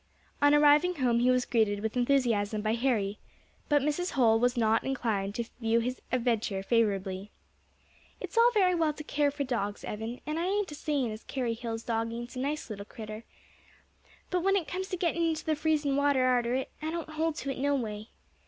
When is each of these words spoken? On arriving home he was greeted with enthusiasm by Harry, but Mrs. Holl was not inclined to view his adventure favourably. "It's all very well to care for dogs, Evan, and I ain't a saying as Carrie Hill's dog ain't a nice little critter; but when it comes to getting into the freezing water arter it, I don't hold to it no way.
On 0.41 0.55
arriving 0.55 0.95
home 0.95 1.19
he 1.19 1.29
was 1.29 1.45
greeted 1.45 1.81
with 1.81 1.95
enthusiasm 1.95 2.63
by 2.63 2.73
Harry, 2.73 3.19
but 3.69 3.83
Mrs. 3.83 4.13
Holl 4.13 4.39
was 4.39 4.57
not 4.57 4.83
inclined 4.83 5.35
to 5.35 5.43
view 5.59 5.79
his 5.79 6.01
adventure 6.11 6.63
favourably. 6.63 7.29
"It's 8.19 8.35
all 8.35 8.49
very 8.51 8.73
well 8.73 8.93
to 8.93 9.03
care 9.03 9.29
for 9.29 9.43
dogs, 9.43 9.83
Evan, 9.83 10.19
and 10.25 10.39
I 10.39 10.47
ain't 10.47 10.71
a 10.71 10.73
saying 10.73 11.11
as 11.11 11.23
Carrie 11.25 11.53
Hill's 11.53 11.83
dog 11.83 12.11
ain't 12.11 12.35
a 12.35 12.39
nice 12.39 12.67
little 12.67 12.83
critter; 12.83 13.25
but 14.31 14.41
when 14.41 14.55
it 14.55 14.67
comes 14.67 14.87
to 14.87 14.97
getting 14.97 15.23
into 15.27 15.45
the 15.45 15.55
freezing 15.55 15.95
water 15.95 16.25
arter 16.25 16.55
it, 16.55 16.71
I 16.81 16.89
don't 16.89 17.09
hold 17.11 17.35
to 17.35 17.51
it 17.51 17.59
no 17.59 17.75
way. 17.75 18.09